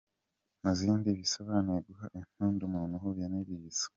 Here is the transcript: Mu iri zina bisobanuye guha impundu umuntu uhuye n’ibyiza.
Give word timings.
Mu 0.61 0.65
iri 0.67 0.77
zina 0.79 1.17
bisobanuye 1.21 1.79
guha 1.87 2.05
impundu 2.19 2.61
umuntu 2.65 2.93
uhuye 2.99 3.25
n’ibyiza. 3.29 3.85